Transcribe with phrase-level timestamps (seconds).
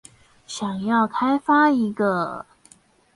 [0.47, 2.47] 想要開發一個